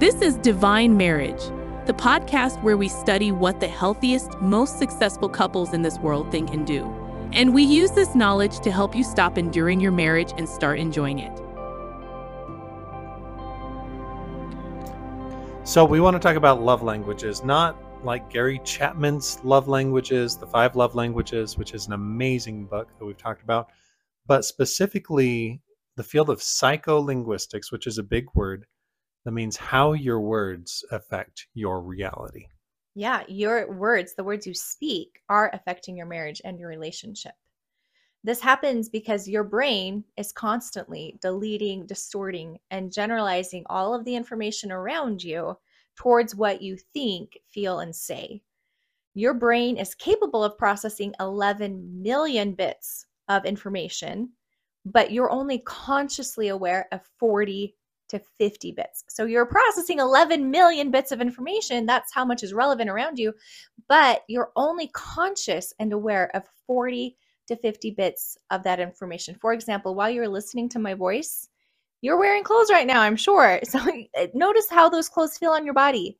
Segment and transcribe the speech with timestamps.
[0.00, 1.40] This is Divine Marriage,
[1.86, 6.52] the podcast where we study what the healthiest, most successful couples in this world think
[6.52, 6.84] and do.
[7.32, 11.20] And we use this knowledge to help you stop enduring your marriage and start enjoying
[11.20, 11.38] it.
[15.62, 20.48] So, we want to talk about love languages, not like Gary Chapman's Love Languages, The
[20.48, 23.68] Five Love Languages, which is an amazing book that we've talked about,
[24.26, 25.60] but specifically
[25.94, 28.66] the field of psycholinguistics, which is a big word
[29.24, 32.46] that means how your words affect your reality.
[32.94, 37.32] Yeah, your words, the words you speak, are affecting your marriage and your relationship.
[38.22, 44.72] This happens because your brain is constantly deleting, distorting, and generalizing all of the information
[44.72, 45.58] around you
[45.96, 48.42] towards what you think, feel, and say.
[49.14, 54.30] Your brain is capable of processing 11 million bits of information,
[54.84, 57.74] but you're only consciously aware of 40
[58.14, 59.04] to 50 bits.
[59.08, 61.84] So you're processing 11 million bits of information.
[61.84, 63.34] That's how much is relevant around you,
[63.88, 67.16] but you're only conscious and aware of 40
[67.48, 69.36] to 50 bits of that information.
[69.40, 71.48] For example, while you're listening to my voice,
[72.00, 73.60] you're wearing clothes right now, I'm sure.
[73.68, 73.80] So
[74.14, 76.18] eh, notice how those clothes feel on your body.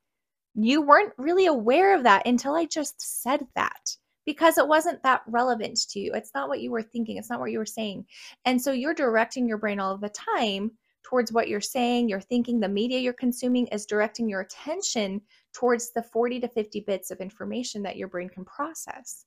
[0.54, 5.22] You weren't really aware of that until I just said that because it wasn't that
[5.26, 6.12] relevant to you.
[6.14, 8.06] It's not what you were thinking, it's not what you were saying.
[8.44, 10.72] And so you're directing your brain all of the time
[11.04, 15.20] towards what you're saying, you're thinking, the media you're consuming is directing your attention
[15.52, 19.26] towards the 40 to 50 bits of information that your brain can process.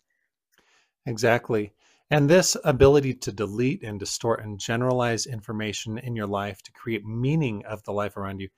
[1.06, 1.72] Exactly.
[2.10, 7.06] And this ability to delete and distort and generalize information in your life to create
[7.06, 8.50] meaning of the life around you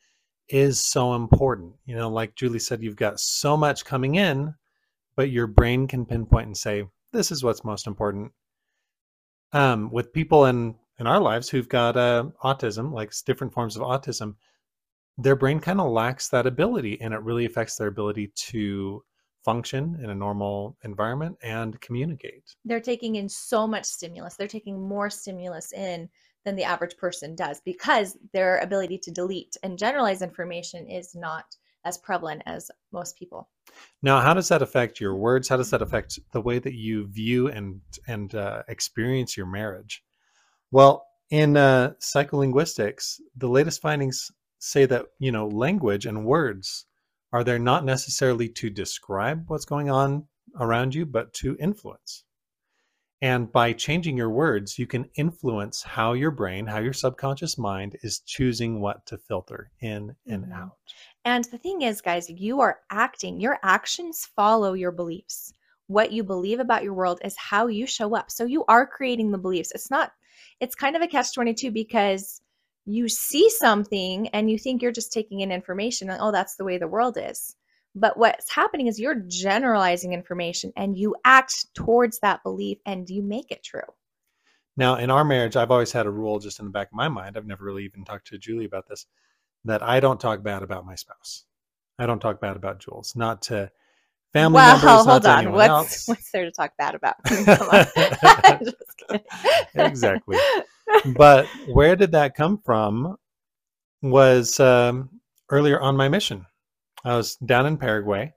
[0.48, 1.74] is so important.
[1.86, 4.56] You know, like Julie said, you've got so much coming in,
[5.16, 8.32] but your brain can pinpoint and say, this is what's most important.
[9.52, 13.82] Um, with people in in our lives who've got uh, autism, like different forms of
[13.82, 14.36] autism,
[15.18, 19.04] their brain kind of lacks that ability, and it really affects their ability to
[19.44, 22.56] function in a normal environment and communicate.
[22.66, 24.36] They're taking in so much stimulus.
[24.36, 26.10] They're taking more stimulus in
[26.46, 31.46] than the average person does because their ability to delete and generalize information is not
[31.86, 33.50] as prevalent as most people.
[34.02, 35.48] Now, how does that affect your words?
[35.48, 40.04] How does that affect the way that you view and and uh, experience your marriage?
[40.72, 46.86] Well, in uh, psycholinguistics, the latest findings say that you know language and words
[47.32, 50.26] are there not necessarily to describe what's going on
[50.60, 52.24] around you, but to influence.
[53.22, 57.98] And by changing your words, you can influence how your brain, how your subconscious mind
[58.02, 60.54] is choosing what to filter in and mm-hmm.
[60.54, 60.78] out.
[61.26, 65.54] And the thing is, guys, you are acting, your actions follow your beliefs.
[65.88, 68.32] What you believe about your world is how you show up.
[68.32, 69.72] So you are creating the beliefs.
[69.76, 70.14] It's not,
[70.60, 72.42] it's kind of a catch 22 because
[72.86, 76.64] you see something and you think you're just taking in information and oh that's the
[76.64, 77.56] way the world is.
[77.96, 83.24] But what's happening is you're generalizing information and you act towards that belief and you
[83.24, 83.82] make it true.
[84.78, 87.10] Now in our marriage i've always had a rule just in the back of my
[87.10, 89.06] mind i've never really even talked to julie about this
[89.66, 91.46] that i don't talk bad about my spouse.
[92.00, 93.70] I don't talk bad about jules not to
[94.34, 96.08] family well, members hold on what's, else.
[96.08, 97.16] what's there to talk bad about
[99.76, 100.38] exactly
[101.18, 103.16] but where did that come from
[104.02, 105.10] was um,
[105.50, 106.46] earlier on my mission.
[107.04, 108.34] I was down in Paraguay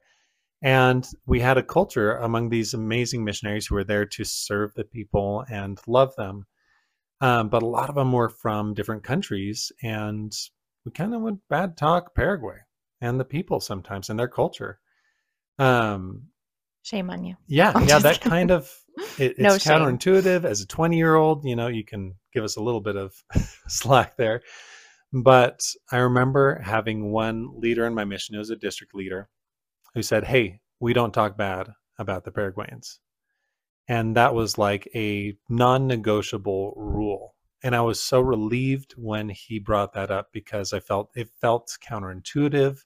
[0.62, 4.84] and we had a culture among these amazing missionaries who were there to serve the
[4.84, 6.46] people and love them.
[7.20, 10.32] Um, but a lot of them were from different countries, and
[10.84, 12.58] we kind of would bad talk Paraguay
[13.00, 14.80] and the people sometimes and their culture.
[15.58, 16.28] Um,
[16.82, 17.36] Shame on you.
[17.46, 18.30] Yeah, I'm yeah, that kidding.
[18.30, 18.70] kind of
[19.18, 20.44] it, it's no counterintuitive.
[20.44, 23.14] As a 20 year old, you know, you can give us a little bit of
[23.68, 24.42] slack there.
[25.12, 29.28] But I remember having one leader in my mission, who was a district leader,
[29.94, 32.98] who said, Hey, we don't talk bad about the Paraguayans.
[33.88, 37.34] And that was like a non negotiable rule.
[37.62, 41.76] And I was so relieved when he brought that up because I felt it felt
[41.86, 42.78] counterintuitive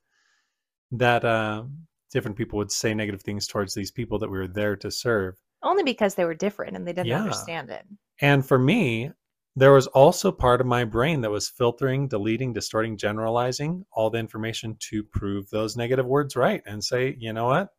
[0.93, 1.65] that uh,
[2.13, 5.37] different people would say negative things towards these people that we were there to serve.
[5.63, 7.23] Only because they were different and they didn't yeah.
[7.23, 7.85] understand it.
[8.21, 9.11] And for me,
[9.57, 14.19] there was also part of my brain that was filtering, deleting, distorting, generalizing all the
[14.19, 17.71] information to prove those negative words right and say, you know what?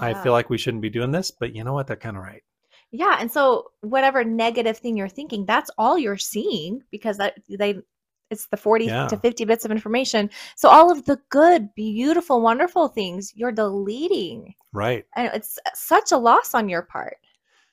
[0.00, 0.06] Yeah.
[0.06, 1.86] I feel like we shouldn't be doing this, but you know what?
[1.86, 2.42] They're kind of right.
[2.92, 7.76] Yeah, and so whatever negative thing you're thinking, that's all you're seeing because that they
[8.30, 9.06] it's the 40 yeah.
[9.08, 10.30] to 50 bits of information.
[10.56, 14.54] So all of the good, beautiful, wonderful things you're deleting.
[14.72, 15.04] Right.
[15.16, 17.18] And it's such a loss on your part.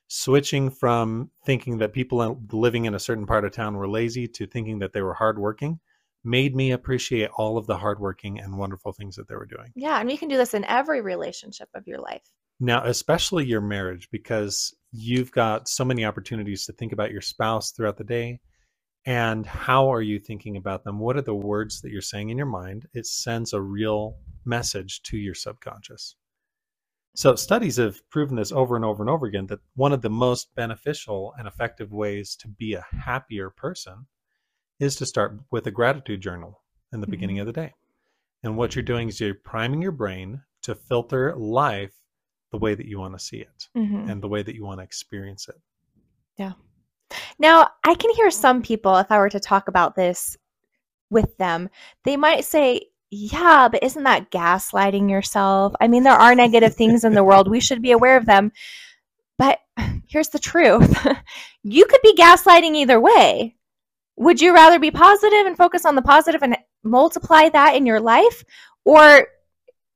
[0.07, 4.45] Switching from thinking that people living in a certain part of town were lazy to
[4.45, 5.79] thinking that they were hardworking
[6.23, 9.71] made me appreciate all of the hardworking and wonderful things that they were doing.
[9.75, 12.21] Yeah, and you can do this in every relationship of your life.
[12.59, 17.71] Now, especially your marriage, because you've got so many opportunities to think about your spouse
[17.71, 18.39] throughout the day.
[19.05, 20.99] And how are you thinking about them?
[20.99, 22.87] What are the words that you're saying in your mind?
[22.93, 26.15] It sends a real message to your subconscious.
[27.15, 30.09] So, studies have proven this over and over and over again that one of the
[30.09, 34.07] most beneficial and effective ways to be a happier person
[34.79, 36.61] is to start with a gratitude journal
[36.91, 37.11] in the mm-hmm.
[37.11, 37.73] beginning of the day.
[38.41, 41.93] And what you're doing is you're priming your brain to filter life
[42.51, 44.09] the way that you want to see it mm-hmm.
[44.09, 45.59] and the way that you want to experience it.
[46.37, 46.53] Yeah.
[47.39, 50.37] Now, I can hear some people, if I were to talk about this
[51.09, 51.69] with them,
[52.03, 55.73] they might say, yeah, but isn't that gaslighting yourself?
[55.79, 57.49] I mean, there are negative things in the world.
[57.49, 58.51] We should be aware of them.
[59.37, 59.59] But
[60.07, 61.05] here's the truth
[61.63, 63.55] you could be gaslighting either way.
[64.17, 67.99] Would you rather be positive and focus on the positive and multiply that in your
[67.99, 68.43] life?
[68.85, 69.27] Or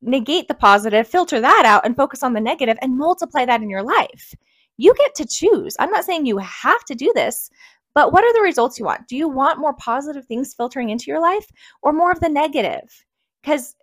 [0.01, 3.69] negate the positive, filter that out, and focus on the negative and multiply that in
[3.69, 4.33] your life?
[4.77, 5.75] You get to choose.
[5.79, 7.49] I'm not saying you have to do this,
[7.93, 9.07] but what are the results you want?
[9.07, 11.47] Do you want more positive things filtering into your life
[11.81, 13.05] or more of the negative?
[13.41, 13.75] Because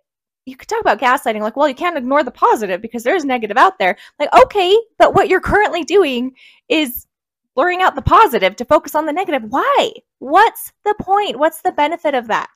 [0.45, 3.57] you could talk about gaslighting, like, well, you can't ignore the positive because there's negative
[3.57, 3.97] out there.
[4.19, 6.33] Like, okay, but what you're currently doing
[6.69, 7.07] is
[7.55, 9.43] blurring out the positive to focus on the negative.
[9.49, 9.91] Why?
[10.19, 11.39] What's the point?
[11.39, 12.49] What's the benefit of that?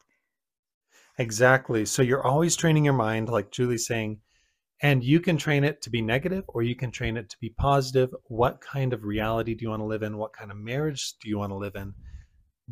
[1.18, 1.85] Exactly.
[1.85, 4.19] So you're always training your mind, like Julie's saying,
[4.81, 7.49] and you can train it to be negative or you can train it to be
[7.49, 8.13] positive.
[8.25, 10.17] What kind of reality do you want to live in?
[10.17, 11.93] What kind of marriage do you want to live in?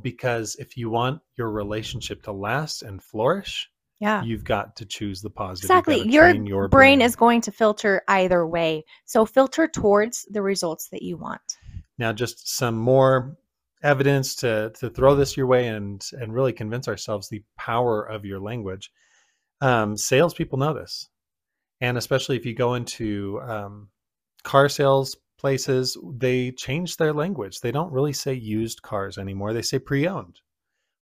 [0.02, 3.70] Because if you want your relationship to last and flourish,
[4.00, 4.24] yeah.
[4.24, 5.72] You've got to choose the positive.
[5.72, 6.08] Exactly.
[6.08, 8.86] Your, your brain, brain is going to filter either way.
[9.06, 11.42] So filter towards the results that you want.
[11.98, 13.38] Now, just some more
[13.84, 18.26] evidence to to throw this your way and and really convince ourselves the power of
[18.26, 18.92] your language.
[19.62, 21.10] Um, salespeople know this,
[21.82, 23.90] and especially if you go into um,
[24.44, 27.60] car sales places, they change their language.
[27.60, 29.54] They don't really say used cars anymore.
[29.54, 30.40] They say pre-owned,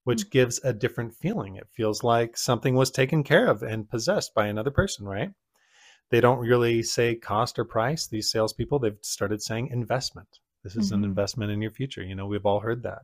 [0.05, 0.31] which mm-hmm.
[0.31, 1.57] gives a different feeling.
[1.57, 5.31] It feels like something was taken care of and possessed by another person, right?
[6.11, 8.07] They don't really say cost or price.
[8.09, 11.05] These salespeople, they've started saying investment this is mm-hmm.
[11.05, 12.03] an investment in your future.
[12.03, 13.03] You know, we've all heard that.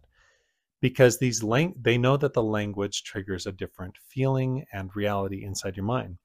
[0.80, 5.76] Because these lang- they know that the language triggers a different feeling and reality inside
[5.76, 6.16] your mind.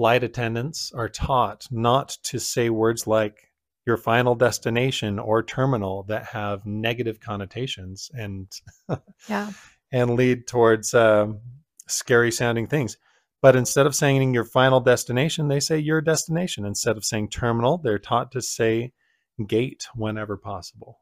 [0.00, 3.50] Flight attendants are taught not to say words like
[3.84, 8.50] your final destination or terminal that have negative connotations and
[9.28, 9.52] yeah.
[9.92, 11.40] and lead towards um,
[11.86, 12.96] scary sounding things.
[13.42, 16.64] But instead of saying your final destination, they say your destination.
[16.64, 18.94] Instead of saying terminal, they're taught to say
[19.46, 21.00] gate whenever possible.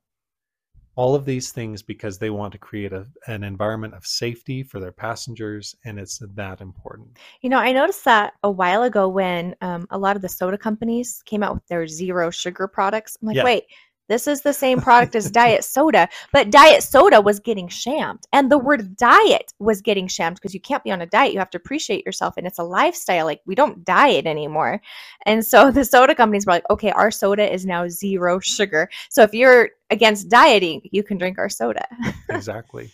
[0.99, 4.81] All of these things because they want to create a, an environment of safety for
[4.81, 7.19] their passengers, and it's that important.
[7.41, 10.59] You know, I noticed that a while ago when um, a lot of the soda
[10.59, 13.17] companies came out with their zero sugar products.
[13.23, 13.45] I'm like, yeah.
[13.45, 13.65] wait,
[14.09, 18.21] this is the same product as diet soda, but diet soda was getting shamed.
[18.33, 21.33] And the word diet was getting shamed because you can't be on a diet.
[21.33, 23.27] You have to appreciate yourself and it's a lifestyle.
[23.27, 24.81] Like we don't diet anymore.
[25.27, 28.89] And so the soda companies were like, okay, our soda is now zero sugar.
[29.11, 31.87] So if you're against dieting, you can drink our soda.
[32.31, 32.91] exactly.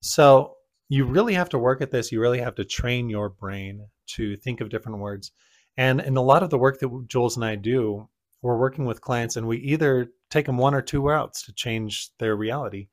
[0.00, 0.56] So
[0.88, 2.12] you really have to work at this.
[2.12, 5.32] You really have to train your brain to think of different words.
[5.76, 8.08] And in a lot of the work that Jules and I do,
[8.42, 12.10] we're working with clients and we either take them one or two routes to change
[12.18, 12.88] their reality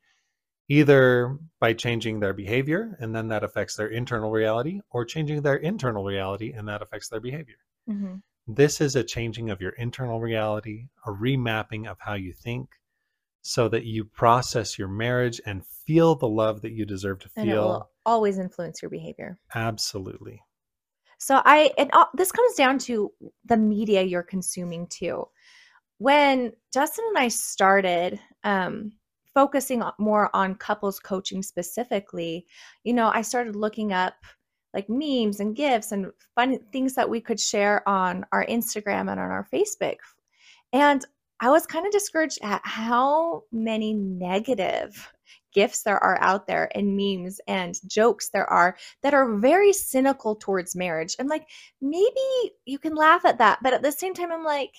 [0.67, 5.57] either by changing their behavior and then that affects their internal reality or changing their
[5.57, 7.57] internal reality and that affects their behavior.
[7.87, 8.15] Mm-hmm.
[8.47, 12.67] this is a changing of your internal reality a remapping of how you think
[13.43, 17.43] so that you process your marriage and feel the love that you deserve to feel
[17.43, 19.37] and it will always influence your behavior.
[19.53, 20.41] Absolutely.
[21.19, 23.11] So i and all, this comes down to
[23.45, 25.27] the media you're consuming too
[25.97, 28.91] when Justin and I started um,
[29.33, 32.45] focusing more on couples coaching specifically,
[32.83, 34.15] you know, I started looking up
[34.73, 39.19] like memes and gifs and fun things that we could share on our Instagram and
[39.19, 39.97] on our Facebook.
[40.73, 41.05] And
[41.39, 45.11] I was kind of discouraged at how many negative
[45.53, 50.35] gifs there are out there and memes and jokes there are that are very cynical
[50.35, 51.15] towards marriage.
[51.17, 51.47] And like
[51.81, 54.73] maybe you can laugh at that, but at the same time I'm like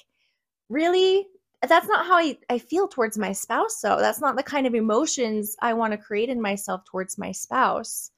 [0.69, 1.27] really
[1.67, 4.75] that's not how I, I feel towards my spouse so that's not the kind of
[4.75, 8.11] emotions i want to create in myself towards my spouse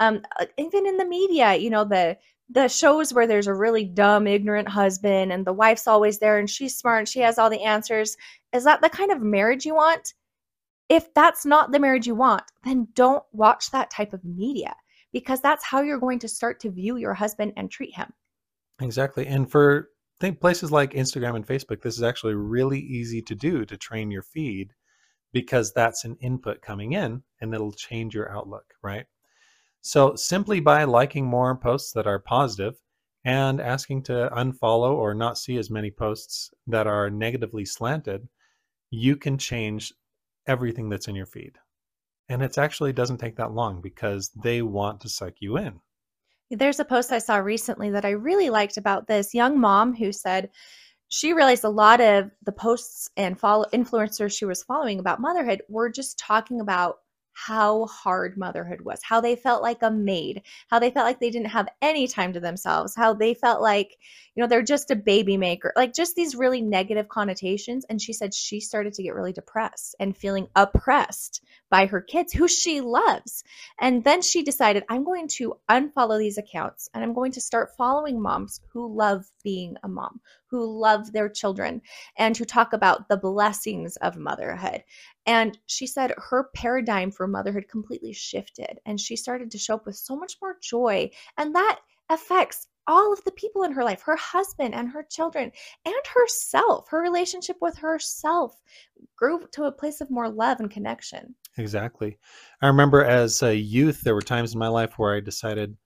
[0.00, 2.16] um uh, even in the media you know the
[2.50, 6.48] the shows where there's a really dumb ignorant husband and the wife's always there and
[6.48, 8.16] she's smart and she has all the answers
[8.52, 10.14] is that the kind of marriage you want
[10.88, 14.74] if that's not the marriage you want then don't watch that type of media
[15.12, 18.12] because that's how you're going to start to view your husband and treat him.
[18.80, 19.26] Exactly.
[19.26, 19.88] And for
[20.20, 24.10] think places like Instagram and Facebook, this is actually really easy to do to train
[24.10, 24.72] your feed
[25.32, 29.06] because that's an input coming in and it'll change your outlook, right?
[29.80, 32.74] So simply by liking more posts that are positive
[33.24, 38.28] and asking to unfollow or not see as many posts that are negatively slanted,
[38.90, 39.92] you can change
[40.46, 41.52] everything that's in your feed.
[42.28, 45.80] And it actually doesn't take that long because they want to suck you in.
[46.50, 50.12] There's a post I saw recently that I really liked about this young mom who
[50.12, 50.50] said
[51.08, 55.62] she realized a lot of the posts and follow influencers she was following about motherhood
[55.68, 56.98] were just talking about
[57.46, 61.30] how hard motherhood was, how they felt like a maid, how they felt like they
[61.30, 63.96] didn't have any time to themselves, how they felt like,
[64.34, 67.86] you know, they're just a baby maker, like just these really negative connotations.
[67.88, 72.32] And she said she started to get really depressed and feeling oppressed by her kids,
[72.32, 73.44] who she loves.
[73.80, 77.76] And then she decided, I'm going to unfollow these accounts and I'm going to start
[77.76, 81.82] following moms who love being a mom, who love their children,
[82.16, 84.82] and who talk about the blessings of motherhood.
[85.28, 89.84] And she said her paradigm for motherhood completely shifted and she started to show up
[89.84, 91.10] with so much more joy.
[91.36, 95.52] And that affects all of the people in her life her husband and her children
[95.84, 96.88] and herself.
[96.88, 98.56] Her relationship with herself
[99.16, 101.34] grew to a place of more love and connection.
[101.58, 102.18] Exactly.
[102.62, 105.76] I remember as a youth there were times in my life where i decided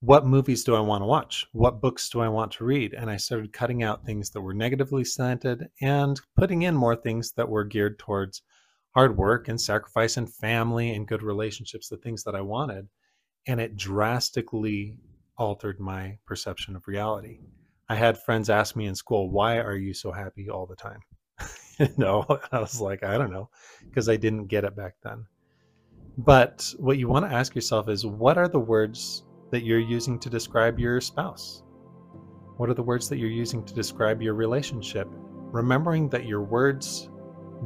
[0.00, 1.46] what movies do i want to watch?
[1.52, 2.94] What books do i want to read?
[2.94, 7.30] And i started cutting out things that were negatively slanted and putting in more things
[7.36, 8.42] that were geared towards
[8.94, 12.88] hard work and sacrifice and family and good relationships the things that i wanted
[13.46, 14.96] and it drastically
[15.36, 17.40] altered my perception of reality.
[17.88, 21.00] I had friends ask me in school, "Why are you so happy all the time?"
[21.96, 23.50] no, I was like, I don't know,
[23.84, 25.26] because I didn't get it back then.
[26.18, 30.18] But what you want to ask yourself is, what are the words that you're using
[30.20, 31.62] to describe your spouse?
[32.58, 35.08] What are the words that you're using to describe your relationship?
[35.10, 37.08] Remembering that your words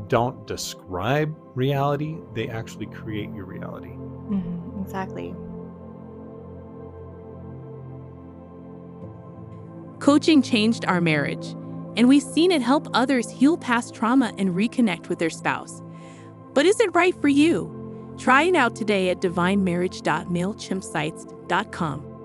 [0.08, 3.90] don't describe reality, they actually create your reality.
[3.90, 5.34] Mm-hmm, exactly.
[9.98, 11.46] Coaching changed our marriage,
[11.96, 15.82] and we've seen it help others heal past trauma and reconnect with their spouse.
[16.52, 18.14] But is it right for you?
[18.18, 22.15] Try it out today at divinemarriage.mailchimpsites.com.